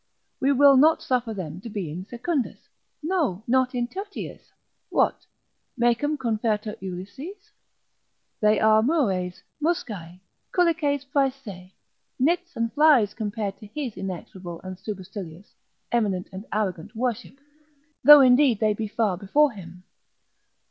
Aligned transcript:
We 0.39 0.51
will 0.51 0.77
not 0.77 1.03
suffer 1.03 1.31
them 1.31 1.61
to 1.61 1.69
be 1.69 1.91
in 1.91 2.05
secundis, 2.07 2.69
no, 3.03 3.43
not 3.47 3.75
in 3.75 3.87
tertiis; 3.87 4.49
what, 4.89 5.27
Mecum 5.77 6.17
confertur 6.17 6.75
Ulysses? 6.81 7.51
they 8.39 8.59
are 8.59 8.81
Mures, 8.81 9.43
Muscae, 9.61 10.19
culices 10.51 11.05
prae 11.05 11.29
se, 11.29 11.75
nits 12.17 12.55
and 12.55 12.73
flies 12.73 13.13
compared 13.13 13.59
to 13.59 13.67
his 13.67 13.95
inexorable 13.95 14.59
and 14.63 14.79
supercilious, 14.79 15.53
eminent 15.91 16.29
and 16.31 16.45
arrogant 16.51 16.95
worship: 16.95 17.37
though 18.03 18.21
indeed 18.21 18.59
they 18.59 18.73
be 18.73 18.87
far 18.87 19.17
before 19.19 19.51
him. 19.51 19.83